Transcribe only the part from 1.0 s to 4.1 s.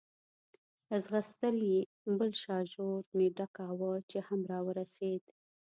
ځغستل یې، بل شاژور مې ډکاوه،